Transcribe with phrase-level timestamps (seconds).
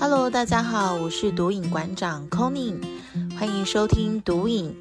[0.00, 2.80] Hello，大家好，我是毒瘾馆长 c o n y
[3.36, 4.72] 欢迎收听毒瘾，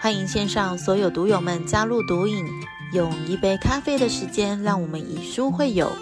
[0.00, 2.46] 欢迎线上所有毒友们加入毒瘾，
[2.94, 5.92] 用一杯咖啡的时间，让我们以书会友，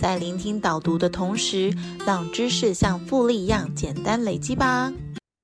[0.00, 1.70] 在聆听导读的同时，
[2.06, 4.90] 让知识像复利一样简单累积吧。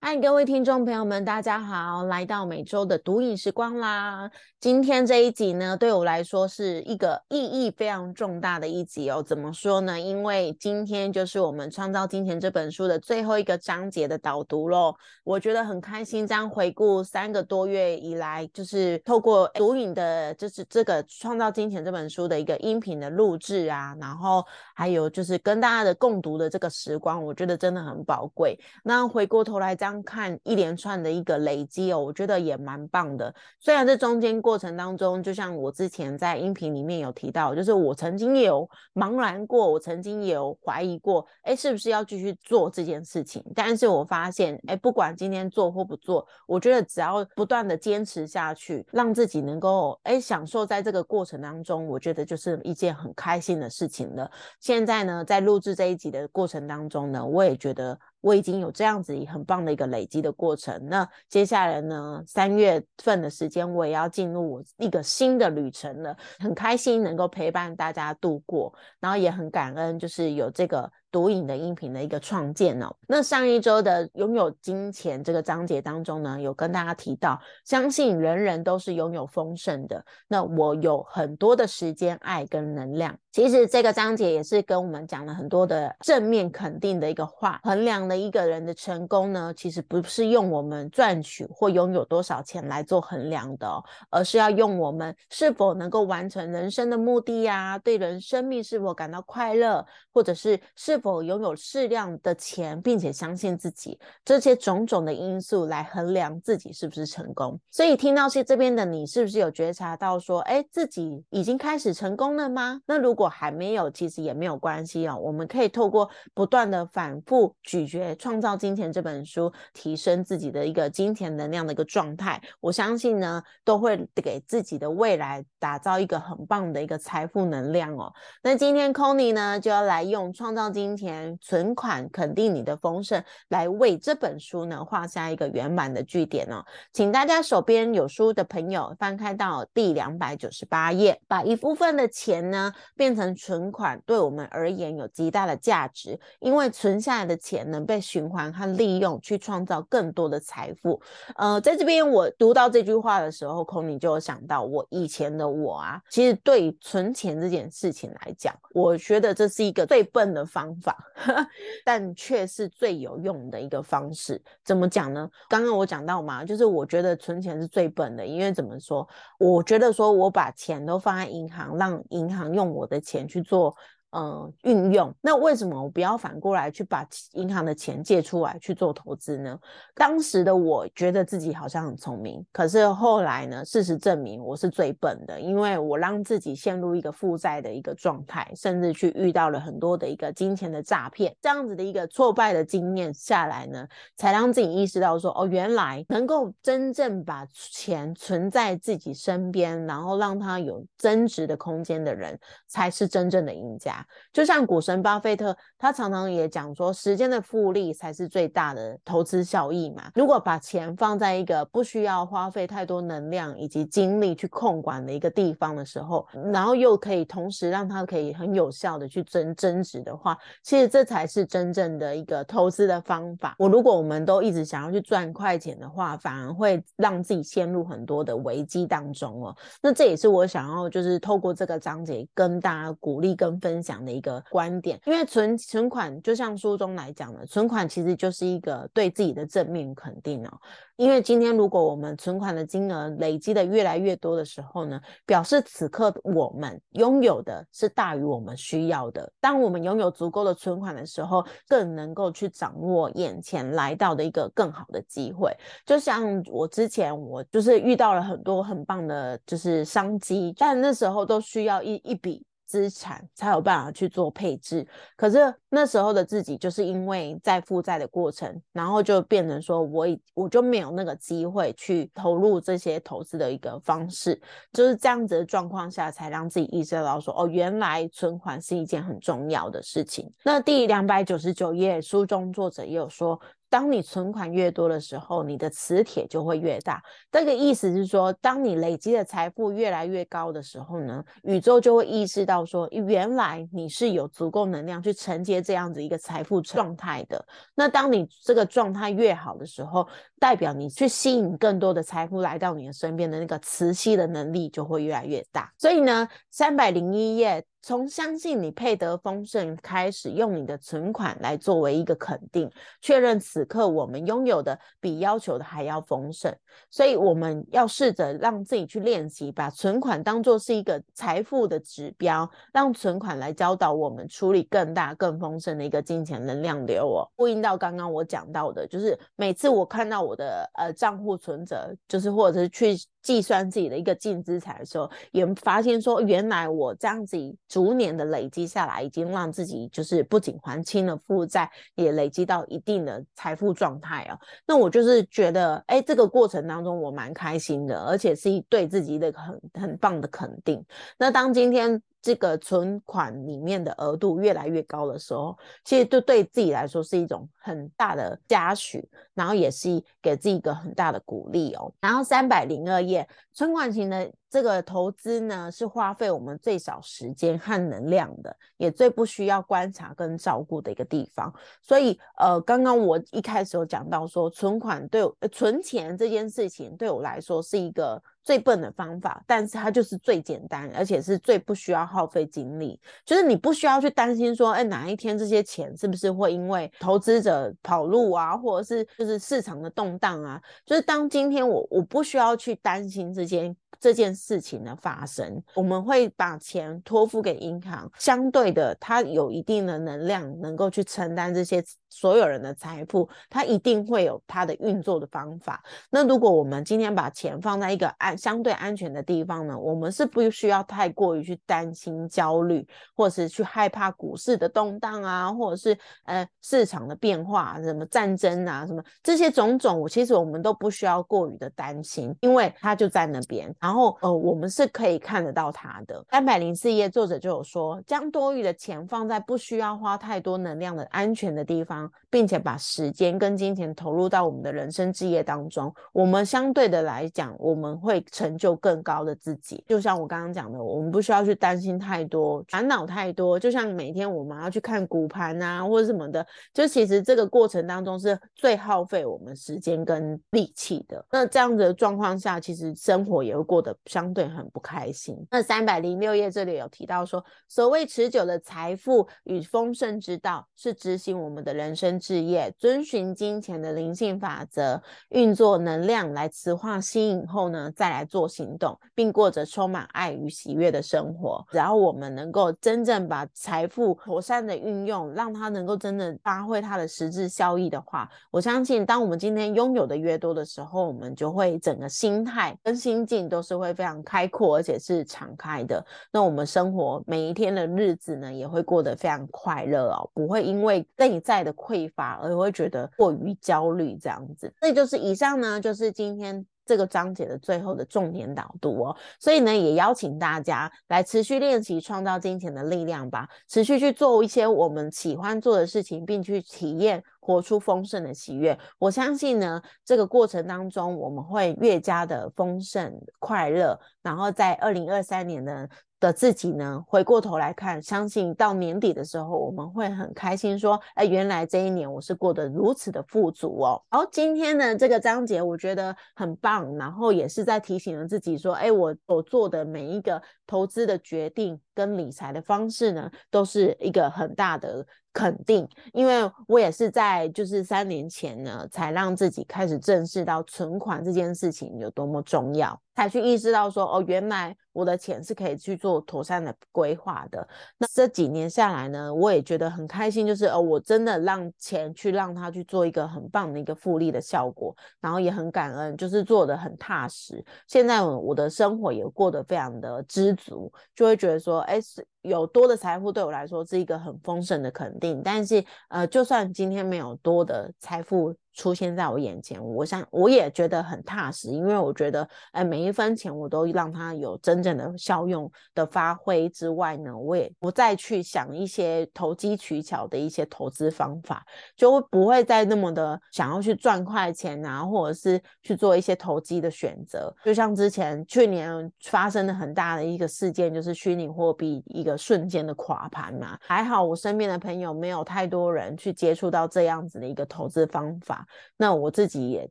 [0.00, 4.30] 嗨，各位听众朋友们，大家好，来到每周的毒瘾时光啦。
[4.60, 9.22] 今天这一集呢，对我来说是一个意义非常重大的一集哦。
[9.26, 9.98] 怎么说呢？
[9.98, 14.94] 因为今天就是我们《创造金钱》这本书的最后一个章节的导读喽。
[15.24, 28.60] 我觉得很开心，这样回顾三个多月以来，就是透过毒瘾的，就是这个《创造金钱》这本书的一个音频的录制啊，然后还有就是跟大家的共读的这个时光，我觉得真的很宝贵。
[28.84, 30.02] 那回过头来这样。
[30.02, 33.32] 看一连串的一个累积哦，我觉得也蛮棒的。
[33.60, 43.40] 虽然这中间过过程当中，就像我之前在音频里面有提到，就是我曾经也有茫然过，我曾经也有怀疑过，哎，是不是要继续做这件事情？
[43.54, 54.28] 但是我发现，哎，不管今天做或不做，我觉得只要不断的坚持下去，让自己能够哎享受在这个过程当中，我觉得就是一件很开心的事情了。
[54.58, 57.96] 现在呢，在录制这一集的过程当中呢，我也觉得。
[58.20, 70.90] 我已经有这样子很棒的一个累积的过程，那接下来呢，三月份的时间我也要进入我一个新的旅程了，很开心能够陪伴大家度过，然后也很感恩，就是有这个。
[71.10, 80.04] 毒瘾的音频的一个创建哦，那上一周的拥有金钱这个章节当中呢，有跟大家提到，相信人人都是拥有丰盛的。
[80.28, 83.16] 那我有很多的时间、爱跟能量。
[83.32, 93.68] 其实这个章节也是跟我们讲了很多的正面肯定的一个话，衡量了一个人的成功呢，其实不是用我们赚取或拥有多少钱来做衡量的，
[94.10, 100.99] 而是要用我们是否能够完成人生的目的呀，对人生命是否感到快乐，或者是是。
[101.00, 107.58] 否拥有适量的钱，并且相信自己，这些种种的因素来衡量自己是不是成功。
[107.70, 112.80] 所以听到是这边的你，是不是有觉察到说，哎，自己已经开始成功了吗？
[112.86, 115.16] 那如果还没有，其实也没有关系哦。
[115.20, 122.40] 我们可以透过不断的反复咀嚼《创造金钱》这本书，提升自己的一个金钱能量的一个状态。
[122.60, 128.12] 我相信呢，都会给自己的未来打造一个很棒的一个财富能量哦。
[128.42, 130.89] 那今天 c o n y 呢，就要来用《创造金》。
[130.90, 136.64] 金钱存款肯定你的丰盛，来为这本书呢画下一个圆满的句点哦。
[136.92, 151.00] 请大家手边有书的朋友翻开到第两百九十八页，把一部分的钱呢变成存款，对我们而言有极大的价值，因为存下来的钱能被循环和利用，去创造更多的财富。
[151.36, 160.76] 呃，在这边我读到这句话的时候，空你就有想到我以前的我啊，其实对存钱这件事情来讲，我觉得这是一个最笨的方。
[160.80, 160.96] 法，
[161.84, 164.42] 但却是最有用的一个方式。
[164.64, 165.30] 怎么讲呢？
[165.48, 169.06] 刚刚我讲到嘛，就是我觉得存钱是最笨的，因为怎么说？
[169.38, 173.76] 我觉得说我把钱都放在银行，让银行用我的钱去做。
[174.10, 179.56] 呃，运用那为什么我不要反过来去把银行的钱借出来去做投资呢？
[179.94, 203.99] 当时的我觉得自己好像很聪明，可是后来呢，事实证明我是最笨的，因为我让自己陷入一个负债的一个状态，甚至去遇到了很多的一个金钱的诈骗，这样子的一个挫败的经验下来呢，才让自己意识到说，哦，原来能够真正把钱存在自己身边，然后让它有增值的空间的人，才是真正的赢家。
[204.32, 210.10] 就像股神巴菲特，他常常也讲说，时间的复利才是最大的投资效益嘛。
[210.14, 223.54] 如果把钱放在一个不需要花费太多能量以及精力去控管的一个地方的时候，然后又可以同时让它可以很有效的去增增值的话，其实这才是真正的一个投资的方法。
[223.58, 229.56] 我如果我们都一直想要去赚快钱的话，反而会让自己陷入很多的危机当中哦。
[229.82, 233.89] 那这也是我想要就是透过这个章节跟大家鼓励跟分享。
[233.90, 240.52] 讲的一个观点，因为存存款就像书中来讲的，存款其实就是一个对自己的正面肯定哦。
[240.94, 249.32] 因为今天如果我们存款的金额累积的越来越多的时候呢，表示此刻我们拥有的是大于我们需要的。
[249.40, 255.50] 当我们拥有足够的存款的时候，更能够去掌握眼前来到的一个更好的机会。
[255.86, 262.44] 就像我之前，我就是遇到了很多很棒的，就是商机，但那时候都需要一一笔。
[262.70, 264.86] 资产，才有办法去做配置。
[265.16, 274.40] 可是那时候的自己，就是因为在负债的过程，然后就变成说，我我就没有那个机会去投入这些投资的一个方式，
[274.72, 280.30] 就是这样子的状况下，才让自己意识到说，哦，原来存款是一件很重要的事情。
[280.44, 283.40] 那第两百九十九页书中作者也有说。
[283.70, 287.00] 当你存款越多的时候，你的磁铁就会越大。
[287.30, 297.42] 这个意思是说，当你累积的财富越来越高的时候呢，宇宙就会意识到说，原来你是有足够能量去承接这样子一个财富状态的。
[297.76, 300.06] 那当你这个状态越好的时候，
[300.40, 305.72] 代表你去吸引更多的财富来到你的身边的那个磁吸的能力就会越来越大。
[305.78, 307.64] 所以呢，三百零一页。
[307.82, 316.54] 从相信你配得丰盛开始，用你的存款来作为一个肯定，确认此刻我们拥有的比要求的还要丰盛。
[316.90, 327.26] 所以我们要试着让自己去练习，把存款当做是一个财富的指标，让存款来教导我们处理更大、更丰盛的一个金钱能量流哦。
[327.36, 332.96] 呼应到刚刚我讲到的，就是每次我看到我的呃账户存折，就是或者是去。
[333.22, 337.36] 计算自己的一个净资产的时候，也发现说，原来我这样子
[337.68, 344.38] 逐年的累积下来，已经让自己就是不仅还清了负债，也累积到一定的财富状态啊。
[344.66, 350.84] 那我就是觉得，哎，这个过程当中我蛮开心的，而且是一对自己的很很棒的肯定。
[351.18, 352.02] 那当今天。
[352.22, 361.92] 这个存款里面的额度越来越高的时候，其实就对自己来说是一种很大的嘉许，然后也是给自己一个很大的鼓励哦。
[362.00, 364.30] 然后三百零二页，存款型的。
[364.52, 371.54] 这个投资呢，是花费我们最少时间和能量的，也最不需要观察跟照顾的一个地方。
[371.80, 383.00] 所以，呃，刚刚我一开始有讲到说，存款对存钱这件事情对我来说是一个最笨的方法，但是它就是最简单，而且是最不需要耗费精力。
[383.24, 390.60] 就是你不需要去担心说，哎，哪一天这些钱是不是会因为投资者跑路啊，或者是就是市场的动荡啊？
[390.84, 393.76] 就是当今天我我不需要去担心这件。
[393.98, 401.84] 这件事情的发生，我们会把钱托付给银行，相对的，它有一定的能量，能够去承担这些。
[402.12, 405.80] 所有人的财富，它一定会有它的运作的方法。
[406.10, 409.78] 那如果我们今天把钱放在一个安相对安全的地方呢？
[409.78, 423.74] 我们是不需要太过于去担心、焦虑，或者是去害怕股市的动荡啊，或者是呃市场的变化，什么战争啊，什么这些种种，其实我们都不需要过于的担心，因为它就在那边。
[423.80, 426.24] 然后呃，我们是可以看得到它的。
[426.30, 432.10] 三百零四页，作者就有说，将多余的钱放在不需要花太多能量的安全的地方。
[432.32, 439.84] 并且把时间跟金钱投入到我们的人生置业当中，我们相对的来讲，我们会成就更高的自己。
[439.86, 443.58] 就像我刚刚讲的，我们不需要去担心太多，烦恼太多。
[443.58, 451.24] 就像每天我们要去看股盘啊，或者什么的，就其实这个过程当中是最耗费我们时间跟力气的。
[451.30, 455.36] 那这样的状况下，其实生活也会过得相对很不开心。
[455.50, 461.90] 那三百零六页这里有提到说，所谓持久的财富与丰盛之道，是执行我们的人。
[461.90, 471.66] 生置业，遵循金钱的灵性法则，运作能量来磁化吸引后呢，再来做行动，并过着充满爱与喜悦的生活。
[471.70, 486.04] 只要我们能够真正把财富妥善的运用，让它能够真的发挥它的实质效益的话，我相信，当我们今天拥有的越多的时候，我们就会整个心态跟心境都是会非常开阔，而且是敞开的。
[486.30, 491.74] 那我们生活每一天的日子呢，也会过得非常快乐哦，不会因为内在的。
[491.80, 499.16] 匮乏而会觉得过于焦虑，这样子，这就是以上呢，就是今天这个章节的最后的重点导读哦。
[499.38, 508.76] 所以呢，也邀请大家来持续练习创造金钱的力量吧，持续去做一些我们喜欢做的事情，并去体验活出丰盛的喜悦。
[508.98, 515.86] 我相信呢，这个过程当中我们会越加的丰盛快乐，然后在二零二三年呢。
[516.20, 517.02] 的自己呢？
[517.08, 547.66] 回过头来看，相信到年底的时候，我们会很开心，说：“哎，原来这一年我是过得如此的富足哦。”然后今天呢，这个章节我觉得很棒，然后也是在提醒了自己说：“哎，我所做的每一个投资的决定跟理财的方式呢，都是一个很大的。”肯定，因为我也是在就是三年前呢，才让自己开始正视到存款这件事情有多么重要，才去意识到说，哦，原来我的钱是可以去做妥善的规划的。
[547.98, 557.62] 那这几年下来呢，我也觉得很开心，就是哦，我真的让钱去让它去做一个很棒的一个复利的效果，然后也很感恩，就是做的很踏实。
[557.86, 561.98] 现在我的生活也过得非常的知足，就会觉得说，哎，
[562.42, 565.42] 有多的财富对我来说是一个很丰盛的肯定。
[565.42, 568.54] 但是呃，就算今天没有多的财富。
[568.72, 581.64] 出现在我眼前，我想我也觉得很踏实，因为我觉得，哎，每一分钱我都让它有真正的效用的发挥之外呢，我也不再去想一些投机取巧的一些投资方法，
[581.96, 587.54] 就不会再那么的想要去赚快钱啊，或者是去做一些投机的选择。
[587.64, 598.59] 就像之前去年发生的很大的一个事件，就是虚拟货币一个瞬间的垮盘嘛，还好我身边的朋友没有太多人去接触到这样子的一个投资方法。
[598.96, 599.88] 那我自己也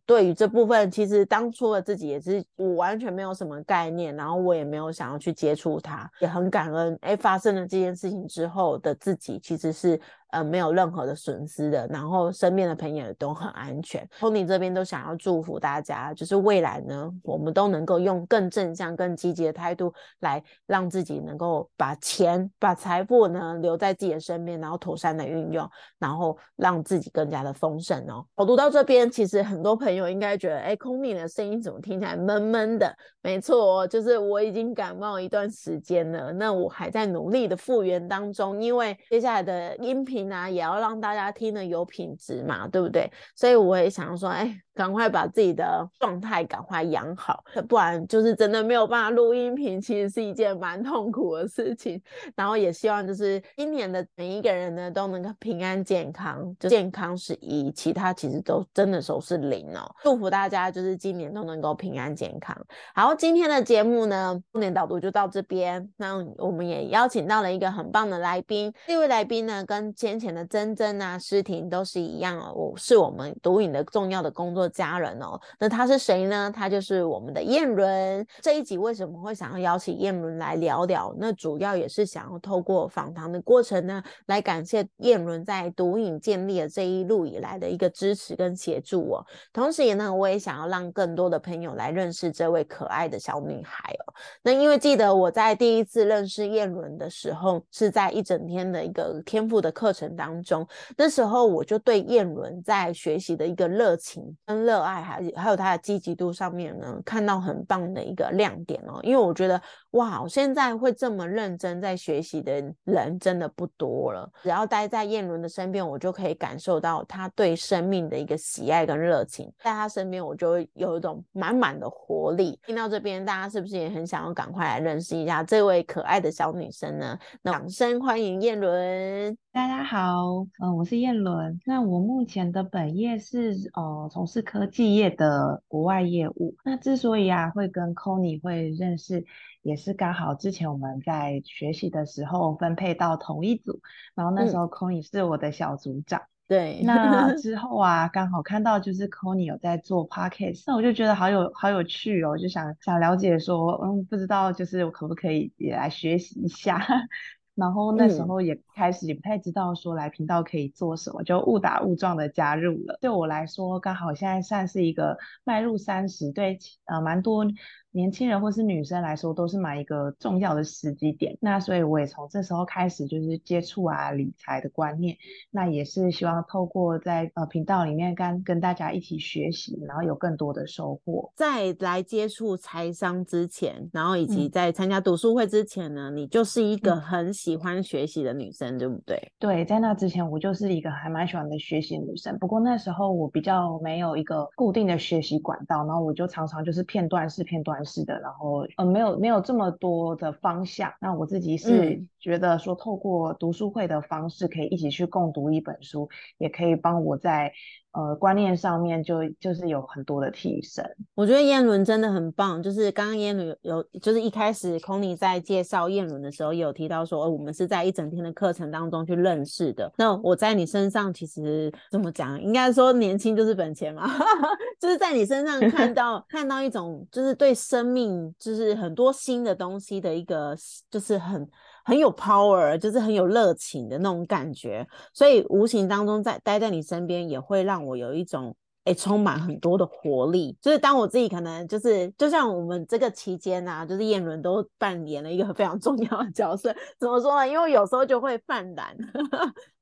[0.05, 6.97] 对于这部分，其实当初的自己也是我完全没有什么概念，然后我也没有想要去接触它，也很感恩。
[7.01, 9.99] 哎，发生了这件事情之后的自己，其实是。
[10.31, 14.07] 呃，没有任何的损失的，然后身边的朋友都很安全。
[14.19, 25.67] Tony 这边都想要祝福大家，就是未来呢，我们都能够用更正向、更积极的态度来让自己能够把钱、把财富呢留在自己的身边，然后妥善的运用，
[25.97, 28.23] 然后让自己更加的丰盛哦。
[28.35, 32.95] 我读到这边，其实很多朋友应该觉得，哎，Tony 的声音怎么听起来闷闷的？
[33.23, 40.18] 没错，就是我已经感冒一段时间了，那我还在努力的复原当中，因为接下来的音频。
[40.31, 43.11] 啊，也要让大家听得有品质嘛，对不对？
[43.35, 52.01] 所以我也想说，哎，赶快把自己的状态赶快养好，不然就是真的没有办法录音频，其实是一件蛮痛苦的事情。
[52.33, 59.93] 然后也希望就是今年的每一个人呢都能够平安健康，就健康是一，其他其实都真的都是零哦。
[60.01, 62.55] 祝福大家就是今年都能够平安健康。
[62.95, 65.85] 好，今天的节目呢，重点导读就到这边。
[65.97, 75.39] 那我们也邀请到了一个很棒的来宾，这位来宾呢跟先前的珍珍啊、诗婷都是一样哦，我是我们读影的重要的工作家人哦。
[75.59, 76.51] 那他是谁呢？
[76.53, 78.25] 他就是我们的燕伦。
[78.41, 81.15] 这一集为什么会想要邀请燕伦来聊聊？
[81.17, 89.25] 那主要也是想要透过访谈的过程呢，来感谢燕伦在毒瘾建立的这一路以来的一个支持跟协助哦。
[89.53, 94.13] 同时也呢，我也想要让更多的朋友来认识这位可爱的小女孩哦。
[94.43, 100.09] 那因为记得我在第一次认识燕伦的时候，是在一整天的一个天赋的课程。
[100.19, 108.99] 当中，那时候我就对燕伦在学习的一个热情跟热爱，还还有他的积极度上面呢，看到很棒的一个亮点哦。
[109.03, 114.31] 因为我觉得，哇，现在会这么认真在学习的人真的不多了。
[114.43, 119.51] 只要待在燕伦的身边，我就可以感受到他对生命的一个喜爱跟热情。
[119.63, 122.59] 在他身边，我就会有一种满满的活力。
[122.67, 127.17] 听到这边，大家是不是也很想要赶快来认识一下这位可爱的小女生呢？
[127.43, 129.35] 掌声欢迎燕伦。
[129.51, 131.59] 大家好，嗯，我是燕伦。
[131.65, 136.55] 那我目前的本业是呃从事科技业的国外业务。
[136.63, 139.25] 那之所以啊会跟 c o n y 会认识，
[139.61, 143.81] 也是刚好之前我们在学习的时候分配到同一组，
[144.15, 146.21] 然后那时候 c o n y 是我的小组长。
[146.47, 146.81] 对。
[146.83, 156.79] 那 之后啊，刚好看到就是 c o n y 有在做 podcast，那我就觉得好有好有趣哦，就想想了解说，嗯，不知道就是我可不可以也来学习一下。
[157.55, 162.97] 然后那时候也开始也不太知道说来频道可以做什么，就误打误撞的加入了。
[163.01, 167.45] 对我来说，刚好现在算是一个迈入三十，对，呃，蛮多。
[167.91, 171.35] 年轻人或是女生来说，都是买一个重要的时机点。
[171.41, 175.17] 那所以我也从这时候开始，就是接触啊理财的观念。
[175.49, 181.31] 那也是希望透过在呃频道里面跟跟大家一起学习，然后有更多的收获。
[181.35, 189.19] 在来接触财商之前，然后以及在参加读书会之前呢，你就是一个很喜欢学习的女生，对不对？
[189.39, 192.37] 对，在那之前我就是一个还蛮喜欢的学习女生。
[192.37, 197.79] 不过那时候我比较没有一个固定的学习管道，然后我就常常就是片段式片段。
[197.89, 200.93] 是的，然后呃，没有没有这么多的方向。
[201.01, 207.51] 那我自己是觉得说，透过读书会的方式，可以一起去共读一本书，也可以帮我在。
[207.91, 210.85] 呃，观念上面就就是有很多的提升。
[211.15, 219.91] 我觉得燕伦真的很棒，就是刚刚燕伦有，就是一开始 c o n y 在介绍燕伦的时候，有提到说，我们是在一整天的课程当中去认识的。
[219.97, 224.07] 那我在你身上，其实怎么讲，应该说年轻就是本钱嘛，
[224.79, 230.55] 就是在你身上看到看到一种，就是对生命，就是很多新的东西的一个，
[230.91, 231.49] 就是很。
[231.89, 238.55] 很有 power，就是很有热情的那种感觉，所以无形当中在待在你身边，也会让我有一种。
[238.85, 240.57] 哎充满很多的活力。
[240.59, 246.73] 就是当我自己可能就是就像我们这个期间啊，就是燕伦都扮演了一个非常重要的角色。
[246.97, 247.47] 怎么说呢？
[247.47, 248.95] 因为有时候就会犯懒。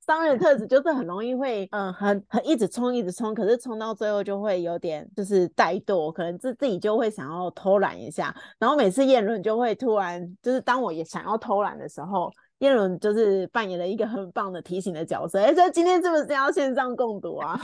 [0.08, 12.32] 商人特质就是很容易会，嗯，很很一直冲，一直冲，可是冲到最后就会有点就是怠惰，可能自自己就会想要偷懒一下，然后每次燕伦就会突然就是当我也想要偷懒的时候。
[12.60, 17.56] 叶伦就是扮演了一个很棒的提醒的角色，哎，这今天是不是要线上共读啊？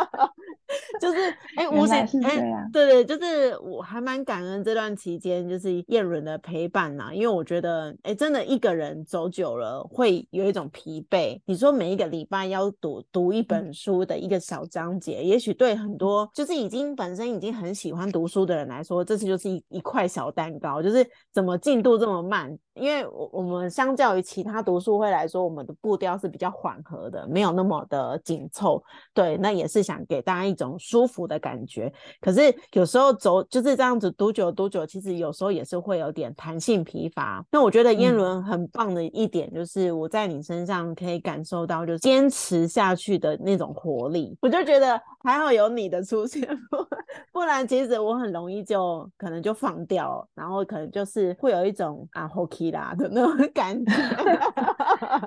[1.00, 1.18] 就是
[1.56, 11.40] 哎，无形哎，对对，就是我还蛮感恩这段期间就是叶伦的陪伴呐，因为我觉得哎，真的一个人走久了会有一种疲惫。
[11.46, 22.56] 你说每一个礼拜要读读一本书的一个小章节，也许对很多就是已经本身已经很喜欢读书的人来说，这次就是一一块小蛋糕，就是怎么进度这么慢？
[22.74, 28.82] 因为我我们相较于其他读书会来说，我们的步调是比较缓和的，没有那么的紧凑。
[29.12, 31.92] 对，那也是想给大家一种舒服的感觉。
[32.20, 37.44] 可是有时候走就是这样子读久读久，其实有时候也是会有点弹性疲乏。
[37.50, 44.36] 那我觉得燕伦很棒的一点就是，我在你身上可以感受到就是坚持下去的那种活力。
[44.40, 46.46] 我就觉得还好有你的出现，
[47.32, 52.26] 不然其实我很容易就可能就放掉，然后可能就是会有一种啊
[52.70, 53.92] 啦的那种感觉，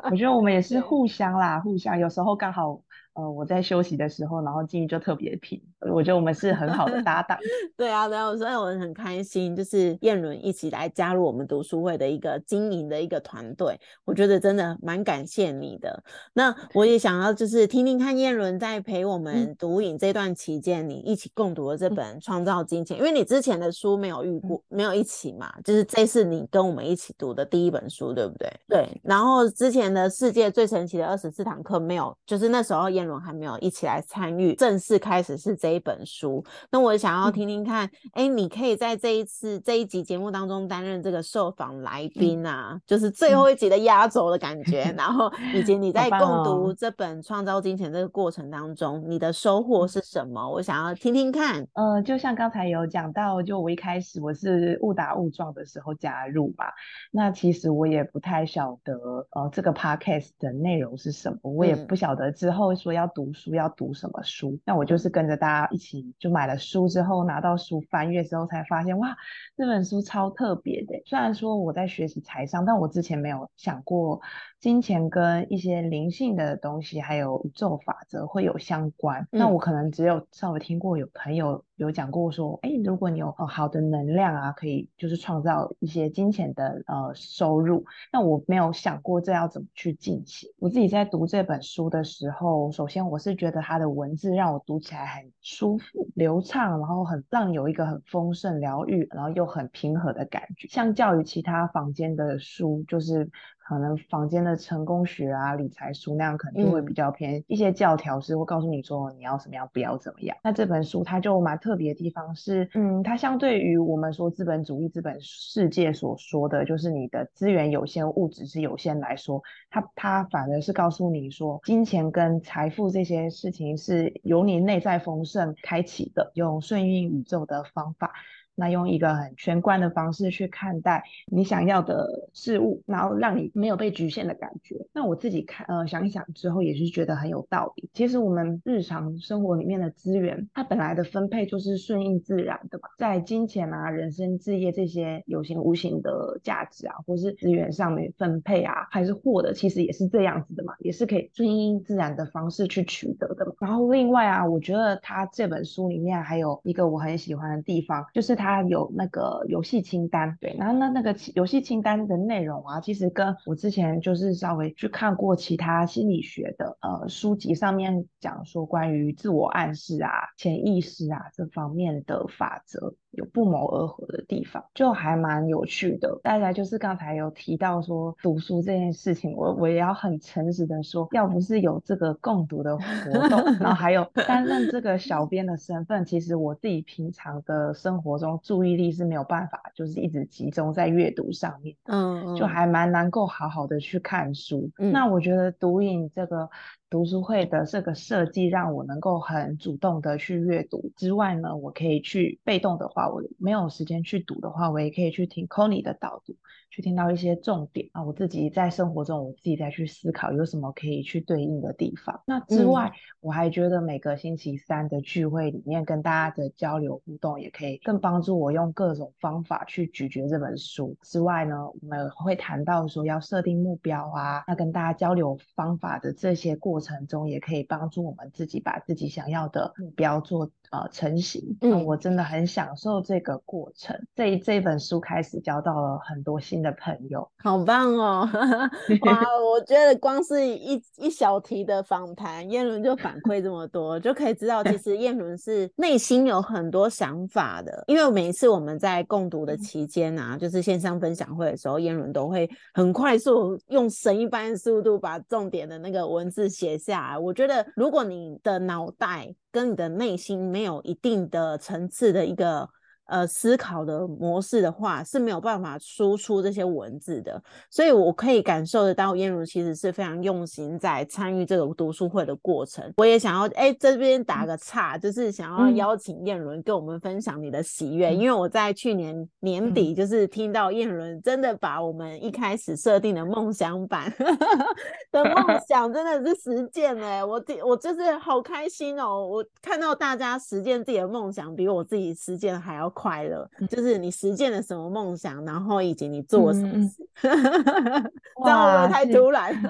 [0.10, 2.82] 我觉得我们也是互相啦，互相有时候刚好。
[3.14, 7.38] 呃，我在休息的时候，然后金鱼就特别拼，我觉得我们是很好的搭档。
[7.76, 16.02] 对啊，对啊，所以我很开心，就是燕伦一起来加入我们读书会的一个经营的一个团队，我觉得真的蛮感谢你的。
[16.34, 28.50] 那我也想要就是听听看燕伦在陪我们读影这段期间，你一起共读的这本《创造金钱》，因为你之前的书没有遇过，没有一起嘛，就是这是你跟我们一起读的第一本书，对不对？
[28.68, 29.02] 对。
[29.04, 33.16] 然后之前的世界最神奇的二十四堂课没有，就是那时候燕伦。
[33.26, 50.50] 还没有一起来参与正式开始是这一本书，那我想要听听看，哎，你可以在这一次这一集节目当中担任这个受访来宾啊，就是最后一集的压轴的感觉，然后 以及你在共读这本《创造金钱》这个过程当中，你的收获是什么？
[50.50, 51.68] 我想要听听看。
[51.74, 56.66] 呃，就像刚才有讲到，就我一开始我是误打误撞的时候加入嘛，
[57.12, 58.96] 那其实我也不太晓得，
[59.30, 62.96] 呃，这个 podcast 的内容是什么，我也不晓得之后说。
[62.96, 64.58] 要读书要读什么书？
[64.64, 69.16] 那我就是跟着大家一起就买了书，之后拿到书翻阅之后才发现，哇，
[69.56, 71.02] 这本书超特别的。
[71.06, 74.22] 虽然说我在学习财商，但我之前没有想过
[74.66, 79.28] 金钱跟一些灵性的东西，还有宇宙法则会有相关。
[79.30, 81.64] 那我可能只有稍微听过有朋友。
[81.76, 87.84] 有讲过说，哎，如果你有好的能量啊，可以就是创造一些金钱的呃收入。
[88.14, 90.50] 那我没有想过这要怎么去进行。
[90.58, 100.70] 我自己在读这本书的时候，首先我是觉得它的文字让我读起来很舒服、流畅，然后很让有一个很丰盛、疗愈，然后又很平和的感觉。
[100.70, 103.30] 相较于其他房间的书，就是。
[103.68, 110.38] 可能房间的成功学啊、理财书那样，可能就会比较偏一些教条式，会告诉你说你要什么样，不要怎么样。
[110.44, 128.14] 那这本书它就蛮特别的地方是，嗯，它相对于我们说资本主义、资本世界所说的，就是你的资源有限、物质是有限来说，它它反而是告诉你说，金钱跟财富这些事情是由你内在丰盛开启的，用顺应宇宙的方法。
[128.56, 134.76] 那用一个很全观的方式去看待你想要的事物，然后让你没有被局限的感觉。
[134.94, 137.90] 那我自己看，呃，想一想之后也是觉得很有道理。
[137.94, 142.88] 其实我们日常生活里面的资源，它本来的分配就是顺应自然的嘛。
[142.98, 153.54] 在金钱啊、人生、置业这些有形无形的价值啊，或是资源上面分配啊，还是获得，其实也是这样子的嘛，也是可以顺应自然的方式去取得的嘛。
[153.60, 158.45] 然后另外啊，我觉得他这本书里面还有一个我很喜欢的地方，就是他。
[158.46, 172.94] 它有那个游戏清单，对，然后那那个游戏清单的内容啊，其实跟我之前就是稍微去看过其他心理学的呃书籍上面讲说关于自我暗示啊、潜意识啊这方面的法则。
[173.16, 176.20] 有不谋而合的地方，就还蛮有趣的。
[176.22, 182.84] 大家就是刚才有提到说读书这件事情，我我也要很诚实的说，要不是有这个共读的活
[183.30, 191.76] 动，然后还有担任这个小编的身份，其实我自己平常的生活中注意力是没有办法，就是一直集中在阅读上面。
[191.86, 194.72] 嗯，就还蛮能够好好的去看书。
[194.78, 196.50] 那我觉得读影这个
[196.90, 206.36] 读书会的这个设计让我能够很主动的去阅读之外呢，我可以去被动的话，我没有时间去读的话，我也可以去听 Conny 的导读，
[206.76, 212.22] 去听到一些重点啊，我自己在生活中我自己再去思考有什么可以去对应的地方。
[212.26, 220.96] 那之外，我还觉得每个星期三的聚会里面跟大家的交流互动，也可以更帮助我用各种方法去咀嚼这本书。
[221.02, 226.76] 之外呢，我们会谈到说要设定目标啊，那跟大家交流方法的这些过。
[226.86, 230.52] 程中也可以帮助我们自己把自己想要的目标做
[230.84, 231.42] 呃成型。
[231.62, 234.00] 嗯，我真的很享受这个过程。
[234.16, 238.30] 这这本书开始交到了很多新的朋友，好棒哦！
[239.02, 239.20] 哇，
[239.52, 247.84] 我觉得光是一一小题的访谈，燕伦就反馈这么多，就可以知道其实燕伦是内心有很多想法的。
[247.88, 256.76] 因为每一次我们在共读的期间啊，就是线上分享会的时候，燕伦都会很快速用神一般的速度把重点的那个文字写。
[256.78, 262.70] 下来，我觉得如果你的脑袋跟你的内心没有有一定的层次的一个。
[263.08, 267.40] 呃，思考的模式的话是没有办法输出这些文字的，
[267.70, 272.92] 所以我可以感受得到燕如其实是非常用心在参与这个读书会的过程。
[272.98, 284.12] 我也想要哎这边打个岔，就是想要邀请燕伦跟我们分享你的喜悦，因为我在去年年底就是听到燕伦真的把我们一开始设定的梦想版
[285.12, 285.36] 的梦
[285.70, 289.24] 想真的是实践了，我我就是好开心哦！
[289.28, 292.92] 我看到大家实践自己的梦想，比我自己实践还要。
[292.96, 297.08] 快乐就是你实践了什么梦想，然后以及你做了什么事。
[297.22, 299.54] 这样会不会太突然？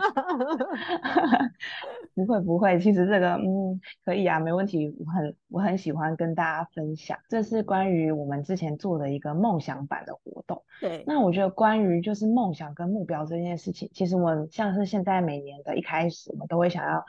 [2.16, 4.96] 不会不会，其实这个嗯可以啊，没问题。
[5.00, 10.64] 我很我很喜欢跟大家分享，这是关于我们之前做的一个梦想版的活动。
[10.80, 17.04] 对，那我觉得关于就是梦想跟目标这件事情，其实我们像是现在每年的一开始，我们都会想要。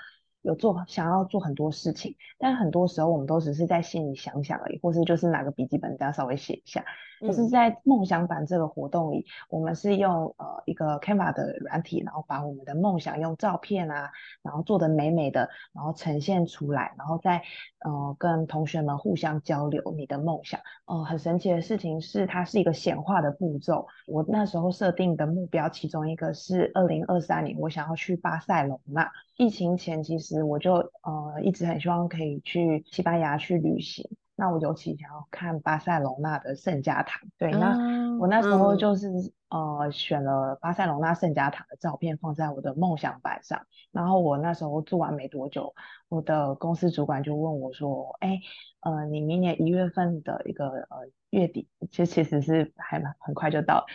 [0.47, 6.85] 有做想要做很多事情，但很多时候我们都只是在心里想想而已，或是就是拿个笔记本这样稍微写一下。
[7.21, 14.11] 可是，在梦想版这个活动里，我们是用呃一个 Canva 的软体，然后把我们的梦想用照片啊，
[14.43, 17.43] 然后做的美美的，然后呈现出来，然后再
[17.85, 20.61] 呃跟同学们互相交流你的梦想。
[20.87, 23.87] 呃，很神奇的事情是，它是一个显化的步骤。
[24.07, 29.11] 我那时候设定的目标，其中一个是二零二三年，我想要去巴塞隆纳。
[29.37, 34.09] 疫情前，其实我就呃一直很希望可以去西班牙去旅行。
[34.39, 39.09] 那我尤其想要看巴塞隆纳的圣家堂，对，那我那时候就是
[39.49, 45.75] 呃选了巴塞隆纳圣家堂的照片放在我的梦想板上，然后我那时候做完没多久，
[46.11, 48.39] 我的公司主管就问我说，哎，
[48.81, 53.87] 呃，你明年一月份的一个呃月底，其实其实是还蛮很快就到，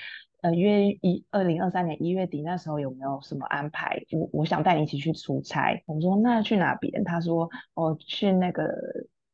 [0.41, 4.01] 呃，约一二零二三年一月底那时候有没有什么安排？
[4.11, 7.03] 我我想带你一起去出差，我说那去哪边？
[7.03, 8.73] 他说哦去那个。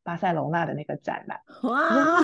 [0.08, 2.22] 巴塞隆纳的那个展览，哇！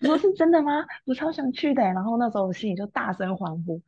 [0.00, 0.84] 我说是真的吗？
[1.04, 1.82] 我超想去的。
[1.82, 3.80] 然后那时候我心里就大声欢呼：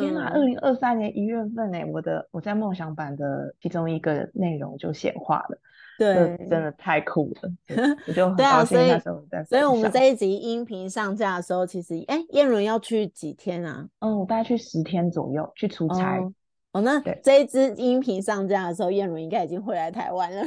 [0.00, 0.30] 天哪！
[0.30, 5.56] 二零二三年一月份哎，我的我在梦想版的其中一个内容就显化了。
[5.96, 7.48] 对，真的太酷了！
[8.08, 9.44] 我就很高兴那时候在。
[9.44, 13.86] 所以我们这一集音频上架的时候，其实哎，燕伦要去几天啊？
[14.00, 16.18] 嗯，我大概去十天左右去出差。
[16.18, 16.32] 哦，
[16.80, 20.42] 那这一支音频上架的时候，燕如应该已经回来台湾了，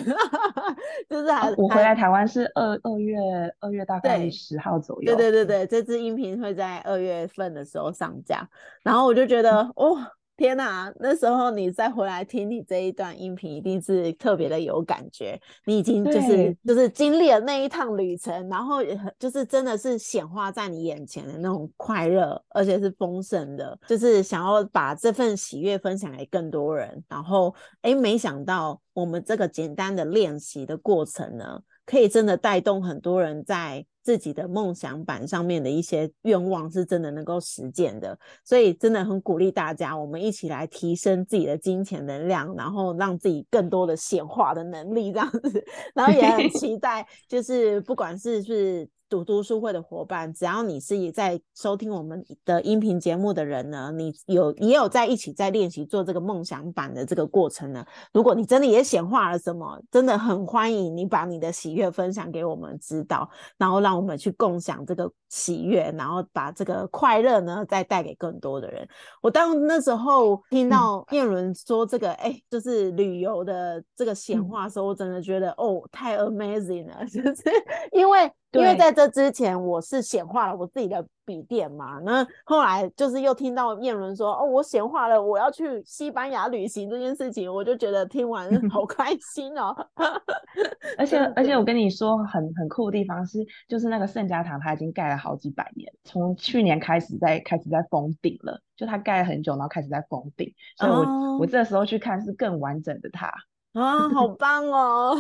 [1.08, 3.18] 就是还我回来台湾是二二月
[3.60, 5.16] 二月大概十号左右。
[5.16, 8.50] 对对对对，这支音频会在二月份的时候上架，
[8.84, 10.12] 然后我就觉得哇。
[10.38, 15.40] 天呐，那时候你再回来听你这一段音频，一定是特别的有感觉。
[15.66, 18.80] 你已经就是就是经历了那一趟旅程，然后
[19.18, 27.04] 就是真的是显化在你眼前的那种快乐，而且是丰盛的，就是想要把这份喜悦分享给更多人。
[27.08, 33.86] 然后，哎，没想到我们这个简单的练习的过程呢，可以真的带动很多人在。
[34.06, 45.66] 自己的梦想版上面的一些愿望是真的能够实践的，所以真的很鼓励大家，我们一起来提升自己的金钱能量，然后让自己更多的显化的能力，这样子，
[45.96, 48.88] 然后也很期待，就是不管是是。
[49.08, 57.86] 读读书会的伙伴，只要你是在收听我们的音频节目的人呢，你有也有在一起在练习做这个梦想版的这个过程呢。
[58.12, 68.88] 如果你真的也显化了什么，真的很欢迎你把你的喜悦分享给我们知道，然后让我们去共享这个喜悦，然后把这个快乐呢再带给更多的人。
[69.22, 77.44] 我当那时候听到燕伦说这个，哎，就是旅游的这个显化的时候，我真的觉得哦，太 amazing 了， 就是
[77.92, 78.32] 因为。
[78.62, 89.76] 因为在这之前我是显化了我自己的笔电嘛，那后来就是又听到燕伦说哦，我显化了我要去西班牙旅行这件事情，我就觉得听完 好开心哦。
[90.98, 103.34] 而且而且我跟你说很很酷的地方是，就是那个圣家堂它已经盖了好几百年，从去年开始在开始在封顶了，就它盖了很久，然后开始在封顶，所以我我这时候去看是更完整的它。
[103.74, 105.14] 啊，好棒哦！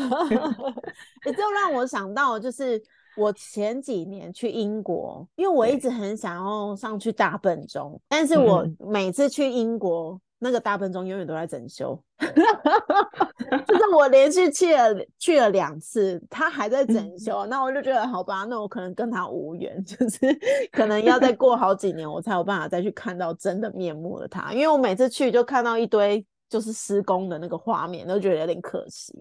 [1.25, 2.81] 也就让我想到，就是
[3.17, 11.97] 我前几年去英国，因为我一直很想要上去大笨钟，但是我每次去英国，那个大笨钟永远都在整修，
[13.67, 20.17] 就是我连续去了去了两次，它还在整修，那我就觉得好吧，那我可能跟它无缘， 就是
[20.71, 26.25] 可能要再过好几年，我才有办法再去看到真的面目的它，因为我每次去就看到一堆。
[26.47, 29.11] 就是施工的那个画面，都觉得有点可惜，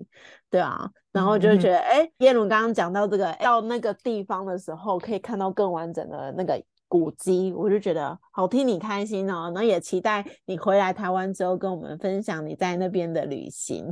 [0.50, 13.90] 对啊，然后就觉得，哎，耶鲁刚刚讲到这个到那个地方的时候，可以看到更完整的那个古迹，我就觉得好替你开心哦，那也期待你回来台湾之后跟我们分享你在那边的旅行。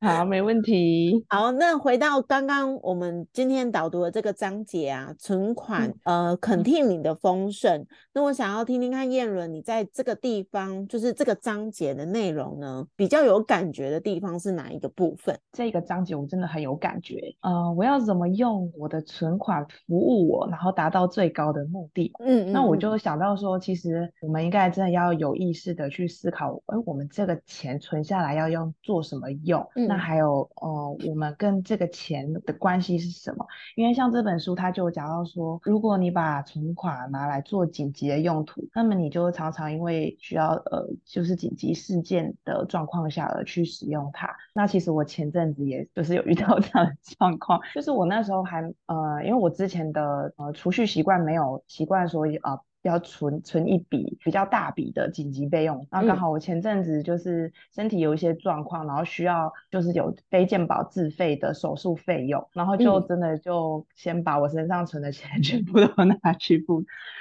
[0.00, 1.24] 好，没问题。
[1.28, 7.86] 好，那回到刚刚我们今天导读的这个章节啊，存款呃，肯定你的丰盛。
[8.12, 15.38] 那我想要听听看燕伦，你在这个地方，就是这个章节的内容呢，比较有感觉的地方是哪一个部分？
[15.52, 17.18] 这个章节我真的很有感觉。
[17.40, 22.12] 呃，我要怎么用我的存款服务我，然后达到最高的目的？
[22.20, 29.66] 嗯，那我就想到说，其实我们应该真的要有意识的去思考，哎，我们这个钱存下来要用做什么用？
[29.86, 33.46] 那还有，呃，我们跟这个钱的关系是什么？
[33.74, 44.34] 因为像这本书，它就讲到说，如果你把存款拿来做紧急的用途，那么你就常常因为需要，呃，就是紧急事件的状况下而去使用它。
[44.54, 52.60] 那其实我前阵子也就是有遇到这样的 状况，就是我那时候还，呃，因为我之前的呃储蓄习惯没有习惯说，呃。
[52.86, 66.80] 要存存一笔比较大笔的紧急备用，然后刚好我前阵子就是身体有一些状况，然后需要就是有非健保自费的手术费用，然后就真的就先把我身上存的钱 全部都拿去付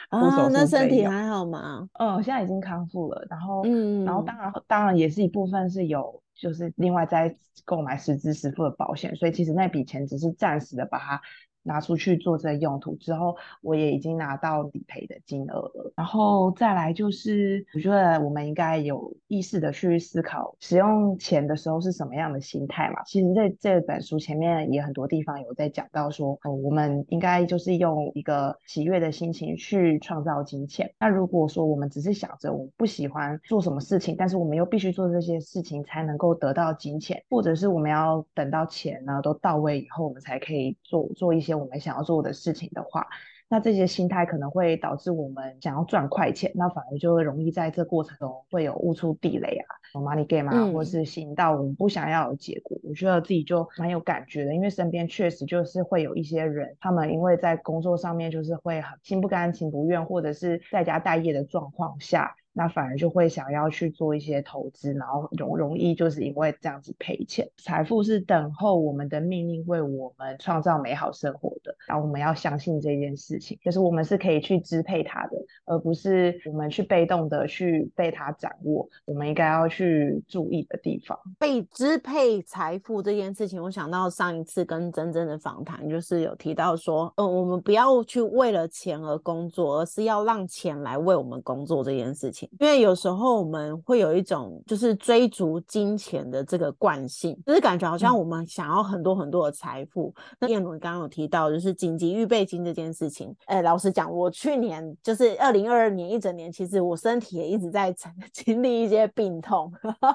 [0.10, 0.52] 付手术费用。
[0.54, 1.90] 那身体还好吗？
[1.94, 3.26] 嗯，现在已经康复了。
[3.30, 11.22] 然后，嗯，然后当然当然也是一部分是有就是另外再购买实支实付的保险，所以其实那笔钱只是暂时的把它。
[11.66, 15.92] 拿出去做这个用途之后，我也已经拿到理赔的金额了。
[15.96, 23.02] 然后再来就是，我觉得我们应该有意识的去思考使用钱的时候是什么样的心态嘛。
[23.04, 30.94] 其实在这本书前面也很多地方有在讲到说，哦，我们应该就是用一个喜悦的心情去创造金钱。
[31.00, 41.55] 那如果说我们只是想着我不喜欢做什么事情，但是我们又必须做这些事情才能够得到金钱，或者是我们要等到钱呢都到位以后，我们才可以做做一些。
[41.56, 43.08] 我们想要做的事情的话，
[43.48, 52.78] 那这些心态可能会导致我们想要赚快钱，那反而就会容易在这过程中会有悟出地雷啊，money game 啊，或是吸引到我们不想要的结果。
[52.84, 62.36] 我觉得自己就蛮有感觉的，因为身边确实就是会有一些人，他们因为在工作上面就是会很心不甘情不愿，或者是在家待业的状况下。
[62.58, 67.46] 那反而就会想要去做一些投资，然后容容易就是因为这样子赔钱。
[67.58, 75.32] 财富是等候我们的命令为我们创造美好生活的，然后我们要相信这件事情，就是我们是可以去支配它的，
[75.66, 78.88] 而不是我们去被动的去被它掌握。
[79.04, 81.20] 我们应该要去注意的地方。
[81.38, 92.45] 被支配财富这件事情，我想到上一次跟真真的访谈，就是有提到说，嗯，我们不要去为了钱而工作，而是要让钱来为我们工作这件事情。
[92.60, 100.14] 因为有时候我们会有一种就是追逐金钱的这个惯性，就是感觉好像我们想要很多很多的财富。
[100.40, 103.36] 那燕伦刚刚有提到，就是紧急预备金这件事情。
[103.46, 107.96] 哎，老实讲，我去年就是二零二二年一整年，其实我身体也一直在
[108.32, 109.72] 经历一些病痛。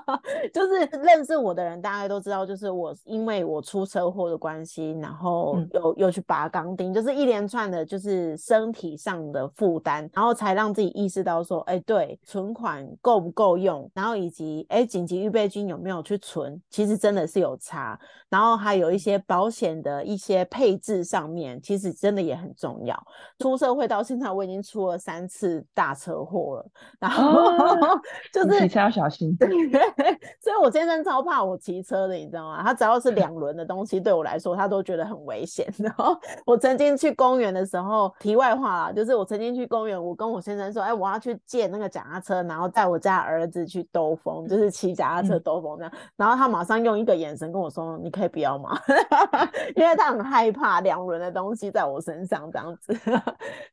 [0.53, 12.19] 就是认识我的人，大概都知道，就是我因为我出车祸的关系，然后又又去拔钢钉，就是一连串的，就是身体上的负担，然后才让自己意识到说，哎，对。
[12.25, 17.99] 存款够不够用，然后以及哎紧急预备金有没有去存，其实真的是有差。
[18.29, 22.97] 然后还有一些保险的一些配置上面，其实真的也很重要。
[23.41, 26.67] 出社会到现在，我已经出了三次大车祸了，
[27.01, 27.51] 然后
[28.33, 29.35] 就是骑车要小心。
[29.37, 29.49] 对，
[30.41, 32.63] 所以我先生超怕我骑车的，你知道吗？
[32.63, 35.67] 他只要是两轮的东西，对我来说他都觉得很危险。
[35.79, 42.07] 然后我曾经去公园的时候，题外话啦，就是我曾经去公园，我跟我先生说，哎，我要去借那个假。
[42.11, 45.93] 踏车，然后带我家儿子去兜风，就是骑脚踏车兜风这样。
[46.17, 48.79] 然后他马上用一个眼神跟我说：“你可以不要吗？”
[49.77, 52.99] 因为他很害怕两轮的东西在我身上这样子。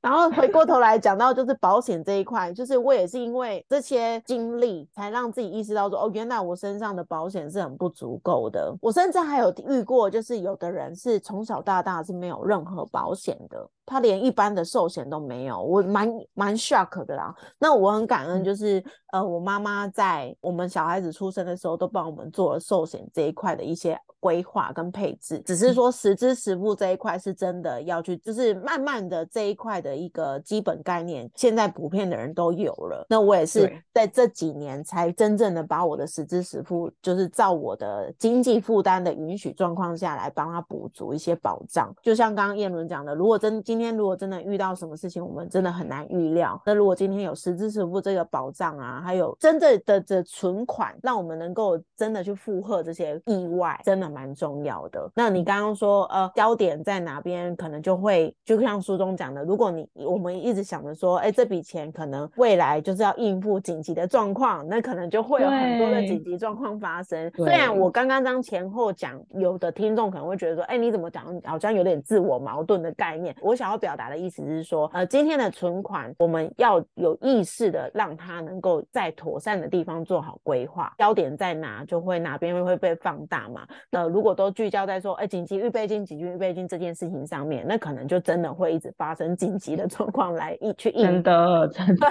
[0.02, 13.70] 然后回过头来讲到就是保险这一块，就是我也是因为这些经历，才让自己意识到说：“哦，原来我身上的保险是很不足够的。”我甚至还有遇过，就是有的人是从小到大是没有任何保险的。
[13.88, 17.34] 他连一般的寿险都没有，我蛮蛮 shock 的啦。
[17.58, 25.40] 那我很感恩，就是呃，我妈妈在我们小孩子出生的时候，都帮我们做了寿险这一块的一些规划跟配置。
[25.46, 33.06] 只是说实支实付这一块是真的要去，就是慢慢的这一块的一个基本概念，现在普遍的人都有了。
[33.08, 41.96] 那我也是在这几年才真正的把我的实支实付，就是照我的经济负担的允许状况下来帮他补足一些保障。
[42.04, 46.60] 就像刚刚叶伦讲的，如果真今今天如果真的遇到什么事情，我们真的很难预料。
[46.66, 55.08] 那如果今天有实支实付这个保障啊，还有真正的的存款，让我们能够真的去负荷这些意外，真的蛮重要的。
[55.14, 67.32] 那你刚刚说，呃，焦点在哪边，可能就会就像书中讲的，如果你我们一直想着说，哎，这笔钱可能未来就是要应付紧急的状况，那可能就会有很多的紧急状况发生。
[67.36, 73.36] 虽然我刚刚当前后讲，有的听众可能会觉得说，哎，你怎么讲，好像有点自我矛盾的概念。
[73.40, 73.68] 我想。
[73.68, 83.68] 要表达的意思是说，呃，今天的存款我们要有意识的让它能够在妥善的地方做好规划，焦点在哪就会哪边会被放大嘛。
[83.98, 91.04] 那如果都聚焦在说，哎，紧急预备金、紧急预备金这件事情上面，那可能就真的会一直发生紧急的状况来一去应。
[91.04, 92.08] 真的，真的，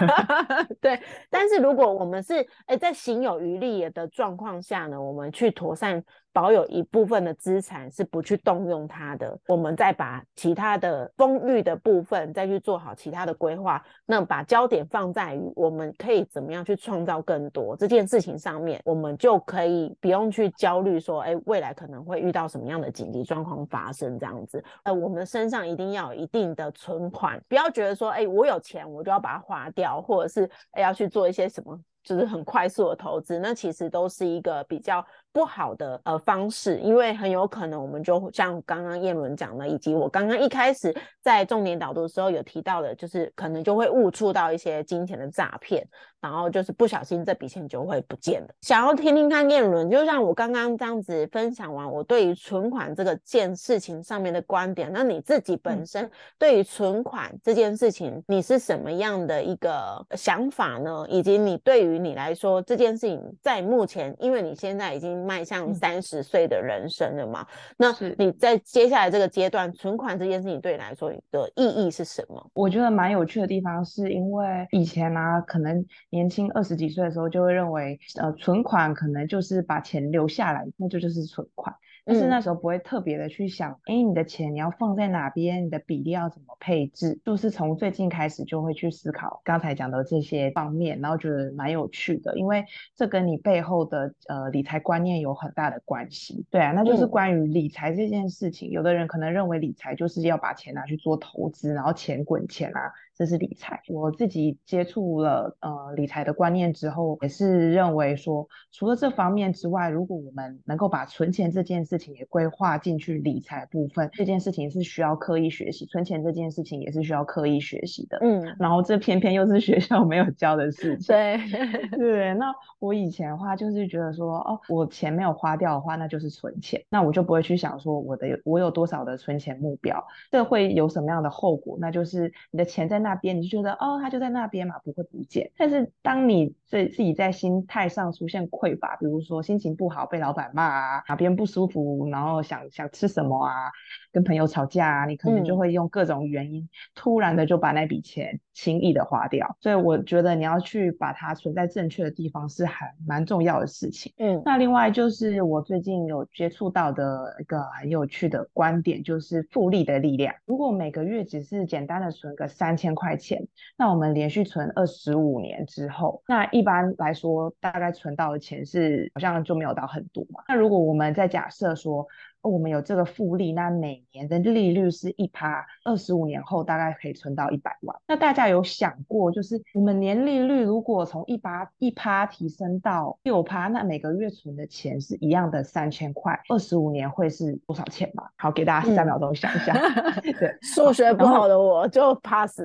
[0.80, 0.98] 对。
[1.30, 6.02] 但是如果我们是哎在行有余力的状况下呢，我们去妥善。
[6.36, 24.62] 保有一部分的资产是不去动用它的，我们再把其他的丰裕的部分再去做好其他的规划，那把焦点放在于我们可以怎么样去创造更多这件事情上面，我们就可以不用去焦虑说，哎，未来可能会遇到什么样的紧急状况发生这样子。
[24.82, 35.02] 呃，我们身上一定要有一定的存款，不要觉得说，哎，我有钱我就要把它花掉，或者是哎要去做一些什么，就是很快速的投资，那其实都是一个比较。
[35.36, 45.86] 不好的呃方式，因为很有可能我们就像刚刚燕伦讲的，以及我刚刚一开始在重点导读的时候有提到的，就是可能就会误触到一些金钱的诈骗，
[46.22, 48.48] 然后就是不小心这笔钱就会不见了。
[48.62, 61.04] 想要听听看燕伦，就像我刚刚这样子分享完我对于存款这个件事情上面的观点，那你自己本身对于存款这件事情，你是什么样的一个想法呢？
[61.10, 67.44] 以及你对于你来说这件事情在目前，因为你现在已经迈向三十岁的人生了嘛？
[67.76, 72.50] 那你在接下来这个阶段，存款这件事情对你来说的意义是什么？
[72.54, 81.74] 我觉得蛮有趣的地方，是因为以前呢，可能年轻二十几岁的时候，就会认为，呃，存款可能就是把钱留下来，那就就是存款。
[82.06, 92.64] 但是那时候不会特别的去想，哎，你的钱你要放在哪边，你的比例要怎么配置，就是从最近开始就会去思考刚才讲的这些方面，然后觉得蛮有趣的，因为
[92.94, 96.46] 这跟你背后的呃理财观念有很大的关系。
[96.48, 102.92] 对啊，那就是关于理财这件事情，有的人可能认为理财就是要把钱拿去做投资，然后钱滚钱啊。
[103.16, 118.18] 这是理财，我自己接触了呃理财的观念之后，也是认为说，除了这方面之外，如果我们能够把存钱这件事情也规划进去理财部分，这件事情是需要刻意学习，存钱这件事情也是需要刻意学习的。
[118.20, 121.06] 嗯，然后这偏偏又是学校没有教的事情。
[121.06, 121.38] 对
[121.96, 131.78] 对，那我以前的话就是觉得说，哦，我钱没有花掉的话，那就是存钱，那我就不会去想说我的我有多少的存钱目标，这会有什么样的后果？
[131.80, 133.05] 那就是你的钱在。
[133.06, 135.52] 那边你就觉得哦，他就在那边嘛，不会不见。
[135.56, 143.70] 但是当你自自己在心态上出现匮乏，比如说心情不好，被老板骂啊，哪边不舒服，然后想想吃什么啊，
[144.10, 149.56] 跟朋友吵架啊，你可能就会用各种原因，突然的就把那笔钱轻易的花掉。
[149.60, 154.12] 所以我觉得你要去把它存在正确的地方是还蛮重要的事情。
[154.18, 160.34] 嗯，那另外就是我最近有接触到的一个很有趣的观点，就是复利的力量。
[160.46, 162.95] 如果每个月只是简单的存个三千。
[162.96, 170.42] 块钱，那我们连续存二十五年之后，那一般来说大概存到的钱是好像就没有到很多嘛。
[170.48, 172.04] 那如果我们再假设说，
[172.46, 177.96] 我们有这个复利，那每年的利率是一趴，二十五年后大概可以存到一百万。
[178.06, 188.24] 那大家有想过，就是我们年利率如果从一趴一趴提升到六趴，那每个月存的钱是一样的三千块，二十五年会是多少钱吗？
[188.36, 189.74] 好，给大家三秒钟想一下。
[190.38, 192.60] 对，数学不好的我就 pass。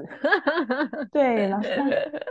[1.12, 1.67] 对，然后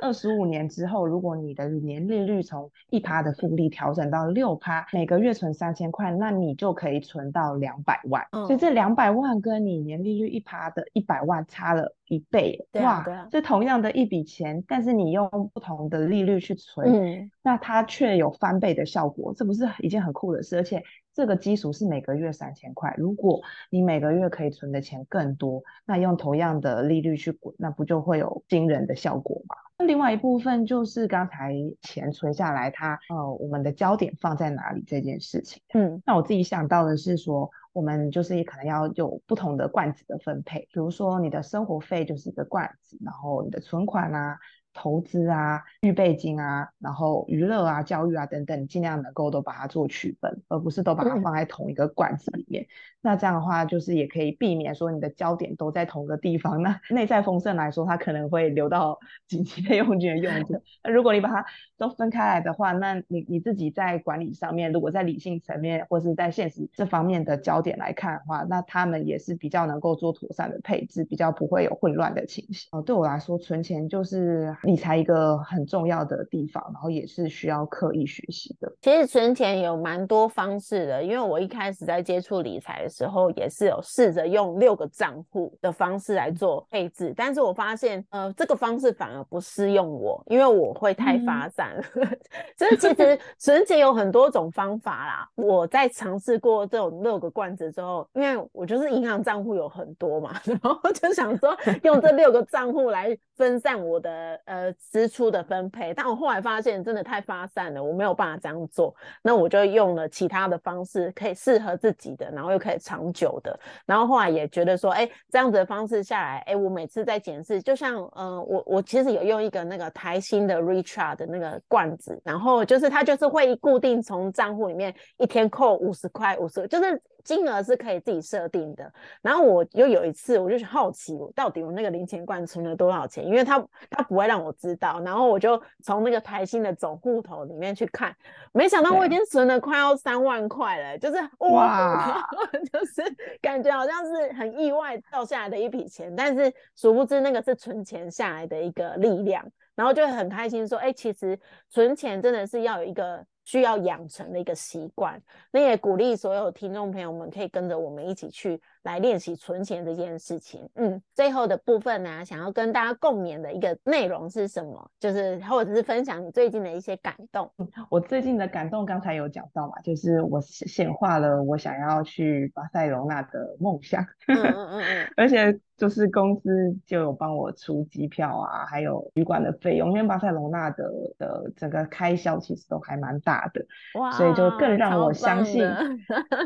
[0.02, 8.26] 二十五年之后，如果你的年利率从一趴的复利调整到六趴，每个月存三千块，那你就可以存到两百万。
[8.32, 13.04] 所以这两百万跟你年利率一趴的一百万差了一倍，哇！
[13.30, 20.56] 这同样的一笔钱，但是你用不同的利率去存，那它却有翻倍的效果，这不是一件很酷的事？
[20.56, 20.82] 而且
[21.20, 29.54] 这个基础是每个月三千块，如果你每个月可以存的钱更多，那用同样的利率去滚，那不就会有惊人的效果吗？
[29.76, 35.60] 那另外一部分就是刚才钱存下来，它呃，我们的焦点放在哪里这件事情。
[35.74, 44.38] 嗯，那我自己想到的是说，我们就是可能要有不同的罐子的分配，比如说你的生活费就是一个罐子，然后你的存款啊。
[44.72, 52.66] 投资啊，预备金啊，然后娱乐啊，教育啊等等，尽量能够都把它做区分，而不是都把它放在同一个罐子里面。
[53.02, 56.60] 那这样的话，就是也可以避免说你的焦点都在同个地方。
[56.62, 60.60] 那内在丰盛来说，它可能会流到紧急备用金的用途。
[60.84, 61.44] 那如果你把它
[61.78, 72.68] 都分开来的话，那你你自己在管理上面，如果在理性层面或是在现实这方面的焦点来看的话，那他们也是比较能够做妥善的配置，比较不会有混乱的情形。
[72.72, 78.70] 哦，对我来说，存钱就是理财一个很重要的地方，然后也是需要刻意学习的。
[78.82, 91.80] 其实存钱有蛮多方式的，因为我一开始在接触理财时候，也是有试着用六个账户的方式来做配置，但是我发现，呃，这个方式反而不适用我，因为我会太发散。
[92.58, 95.28] 所以其实存钱有很多种方法啦。
[95.36, 105.94] 我在尝试过这种六个罐子之后，因为我就是银行账户有很多嘛， 然后就想说用这六个账户来分散我的呃支出的分配。
[105.94, 108.94] 但我后来发现真的太发散了，我没有办法这样做。
[109.22, 113.56] 那我就用了其他的方式，可以适合自己的，然后又可以长久的。
[113.86, 121.60] 然后后来也觉得说，哎，这样子的方式下来，哎，我每次在检视，就像嗯，我我其实有用一个那个台新的 Richard 的那个。
[121.68, 128.92] 罐子，然后就是它就是会固定从账户里面一天扣五十块，五十就是金额是可以自己设定的。
[129.22, 133.24] 然后我又有一次，我就好奇，我到底我那个零钱罐存了多少钱？
[133.26, 133.58] 因为他
[133.88, 135.00] 他不会让我知道。
[135.04, 138.14] 然后我就从那个台新的总户头里面去看，
[138.52, 142.20] 没想到我已经存了快要三万块了，就是哇，
[142.72, 143.02] 就是
[143.40, 149.44] 感觉好像是很意外掉下来的一笔钱，但是殊不知那个是存钱下来的一个力量。
[149.76, 151.38] 然后就很开心，说：“哎，其实
[151.70, 155.20] 存钱真的是要有一个。”需要养成的一个习惯，
[155.50, 160.68] 那也鼓励所有听众朋友们可以跟着我们一起去来练习存钱这件事情。
[160.74, 164.90] 嗯，最后的部分呢，想要跟大家共勉的一个内容是什么？
[164.98, 167.50] 就是或者是分享你最近的一些感动。
[167.88, 174.02] 我最近的感动，刚才有讲到嘛，就是我显化了我想要去巴塞罗那的梦想。
[174.28, 183.50] 嗯嗯嗯嗯， 而且就是公司就有帮我出机票啊，还有旅馆的费用，因为巴塞罗那的的整个开销其实都还蛮大。
[183.52, 183.64] 的，
[183.98, 185.66] 哇所以就更让我相信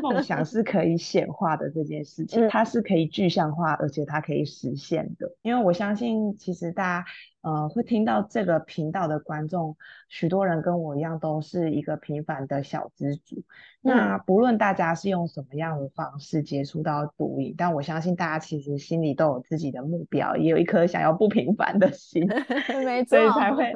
[0.01, 5.35] 梦想是可以显化的这件事情，它是可以具象化，而且它可以实现的。
[5.41, 7.05] 因为我相信，其实大家。
[7.45, 9.77] 呃，会听到这个频道的观众，
[10.09, 13.43] 许多人跟我一样，都是一个平凡的小资族。
[13.81, 22.27] 那不论大家是用什么样的方式接触到读影，但我相信大家其实心里都有自己的目标，也有一颗想要不平凡的心，
[22.83, 23.75] 没所以才会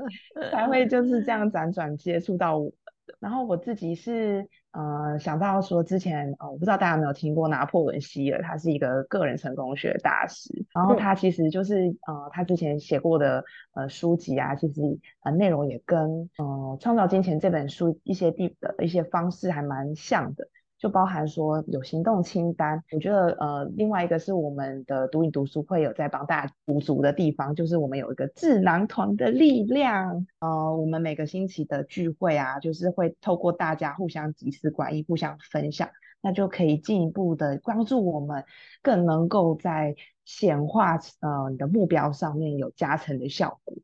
[0.49, 2.73] 才会就是这样辗转接触到我。
[3.19, 10.53] 然后我自己是呃想到说，之前哦，我不知道大家有没有听过拿破仑希尔，他是一个个人成功学大师。
[10.73, 13.43] 然后他其实就是呃，他之前写过的
[13.73, 14.81] 呃书籍啊，其实
[15.23, 20.47] 呃内容也跟呃《创造金钱》这本书一些地的一些方式还蛮像的。
[20.79, 35.89] 就包含说有行动清单，我觉得呃，另外一个是我们的读影读书会有在帮大家补足的地方，就是我们有一个智囊团的力量，呃，我们每个星期的聚会啊，就是会透过大家互相集思广益、互相分享，
[36.21, 38.45] 那就可以进一步的帮助我们
[38.81, 43.75] 更能够在显化呃你的目标上面有加成的效果。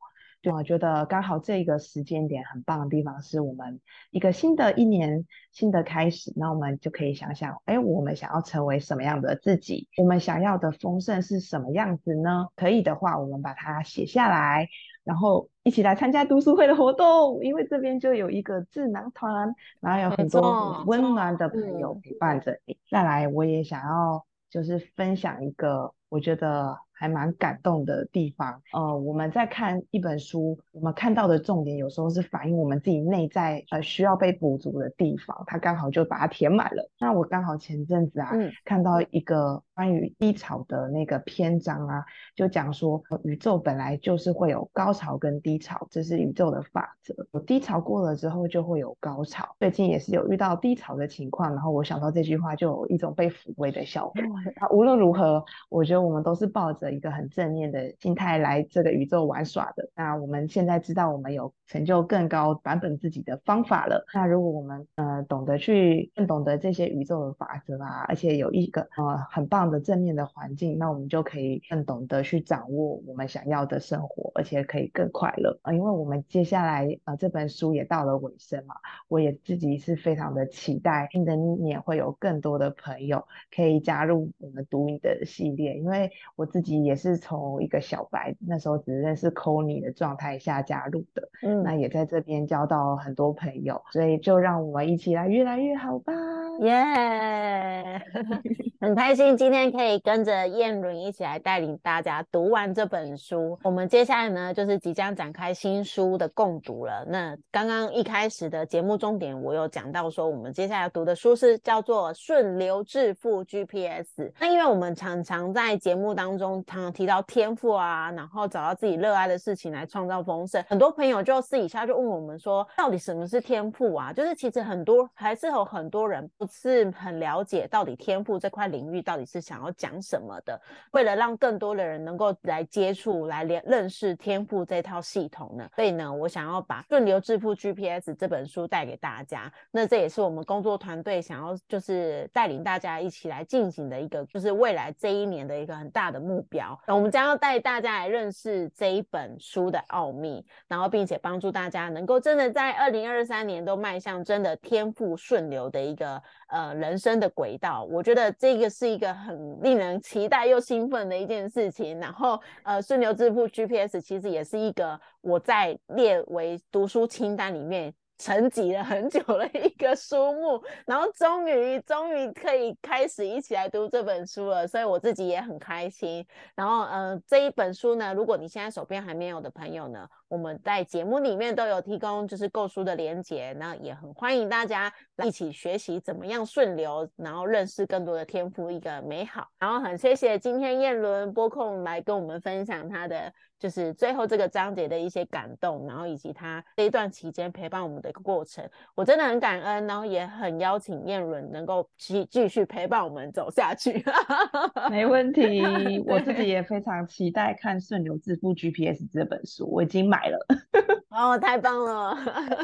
[0.52, 3.80] 我觉得刚好这个时间点很棒的地方，是我们
[4.12, 9.88] 一个新的一年新的开始，那我们就可以想想，哎，我们想要成为什么样的自己？
[9.98, 12.48] 我们想要的丰盛是什么样子呢？
[12.56, 14.68] 可以的话，我们把它写下来，
[15.04, 22.78] 然后一起来参加读书会的活动，因为这边就有一个智囊团，然后有很多温暖的朋友陪伴着你。
[22.89, 26.78] 再来，我也想要就是分享一个，我觉得。
[26.98, 36.89] 还蛮感动的地方，呃，我们在看一本书，我们看到的重点有时候是反映我们自己内在呃需要被补足的地方，它刚好就把它填满了。
[36.98, 38.32] 那我刚好前阵子啊，
[38.64, 47.14] 看到一个关于低潮的那个篇章啊，就讲说宇宙本来就是会有高潮跟低潮，这是宇宙的法则。
[47.34, 49.46] 有低潮过了之后就会有高潮。
[49.60, 54.22] 最近也是有遇到低潮的情况，然后我想到这句话就有一种被抚慰的效果。
[54.62, 56.85] 啊，无论如何，我觉得我们都是抱着。
[56.92, 59.90] 一个很正面的心态来这个宇宙玩耍的。
[59.96, 64.06] 那我们现在知道我们有成就更高版本自己的方法了。
[64.14, 75.74] 那如果我们呃懂得去更懂得这些宇宙的法则啊，而且有一个呃很棒的正面的环境，那我们就可以更懂得去掌握我们想要的生活，而且可以更快乐啊。
[75.74, 78.76] 因为我们接下来呃这本书也到了尾声嘛，
[79.08, 83.26] 我也自己是非常的期待，新的一年会有更多的朋友
[83.56, 86.74] 可以加入我们读你的系列，因为我自己。
[86.84, 96.13] 也是从一个小白那时候只认识 c o n y 的状态下加入的，嗯，那也在这边交到很多朋友，所以就让我们一起来越来越好吧，
[96.61, 98.01] 耶！
[98.82, 103.57] 很开心今天可以跟着燕伦一起来带领大家读完这本书。
[103.63, 107.03] 我们接下来呢就是即将展开新书的共读了。
[107.07, 114.21] 那刚刚一开始的节目重点，我有讲到说，我们接下来读的书是叫做《顺流致富 GPS》。
[114.39, 116.63] 那因为我们常常在节目当中。
[116.66, 120.63] 常常提到天赋啊，然后找到自己热爱的事情来创造丰盛。
[120.68, 124.11] 很多朋友就私底下就问我们说，到底什么是天赋啊？
[124.11, 130.59] 就是其实很多还是有很多人不是很了解到底天赋这块领域到底是想要讲什么的。
[130.91, 139.51] 为了让更多的人能够来接触、来认认识天赋这套系统呢，所以呢，我想要把《顺流致富 GPS》这本书带给大家。
[139.72, 146.55] 那这也是我们工作团队想要就是带领大家一起来进行的一个，就是未来这一年的一个很大的目标。
[146.88, 157.84] 那我们将要带大家来认识这一本书的奥秘，然后并且帮助大家能够真的在二零二三年都迈向真的天赋顺流的一个呃人生的轨道。
[157.84, 161.99] 我觉得这个是一个很令人期待又兴奋的一件事情。
[161.99, 167.93] 然后呃，顺流致富 GPS 其实也是一个我在列为读书清单里面。
[168.18, 176.26] 沉寂了很久的一个书目，然后终于终于可以开始一起来读这本书了，所以我自己也很开心。
[176.55, 184.91] 然后，呃，这一本书呢，如果你现在手边还没有的朋友呢，我们在节目里面都有提供，就是购书的链接，那也很欢迎大家
[185.24, 189.47] 一起学习怎么样顺流，然后认识更多的天赋，一个美好。
[189.59, 193.34] 然后很谢谢今天燕伦播控来跟我们分享他的。
[193.66, 198.63] 就是最后这个章节的一些感动，然后以及他这一段期间陪伴我们的一个过程，
[198.93, 204.05] 我真的很感恩，然后也很邀请燕伦能够继继续陪伴我们走下去。
[204.91, 205.63] 没问题，
[206.05, 210.45] 我自己也非常期待看《顺流致富 GPS》这本书，我已经买了。
[211.09, 212.16] 哦，太棒了，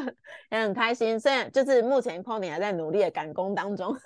[0.52, 1.18] 也很开心。
[1.18, 3.96] 虽然就是目前 Conny 还在努力的赶工当中，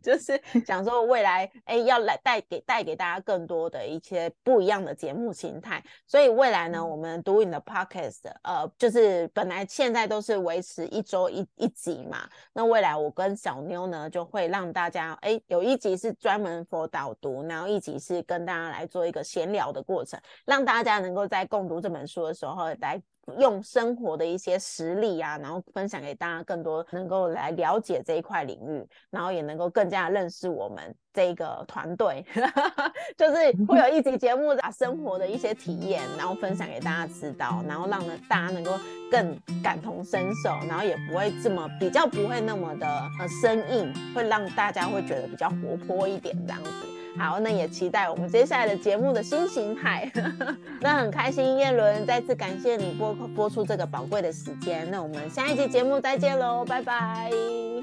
[0.00, 12.18] 就是想说未来哎要来带给带给大家更多的一些不一样的节目形态，所以未来呢，我们读影的 Podcast，呃，就是本来现在都是维持一周一一集嘛，
[12.52, 23.02] 那未来我跟小妞呢就会让大家哎有一集是专门 for 导读，然后一集是跟大家来做一个闲聊的过程，让大家能够在共读这本书的时候来。
[23.38, 32.24] 用生活的一些实例啊，然后分享给大家更多，能够来了解这一块领域，然后也能够更加认识我们这个团队，
[33.16, 38.72] 就是会有一集节目把生活的一些体验，然后分享给大家知道，然后让呢大家能够
[39.10, 42.86] 更感同身受，然后也不会这么比较不会那么的
[43.18, 46.95] 呃生硬，会让大家会觉得比较活泼一点这样子。
[47.18, 50.10] 好，那也期待我们接下来的节目的新形态。
[50.80, 54.88] 那很开心，叶伦再次感谢你播播出这个宝贵的时间。
[54.90, 57.30] 那我们下一集节目再见喽，拜拜！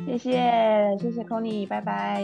[0.06, 2.24] 谢谢，谢谢 Conny，拜拜。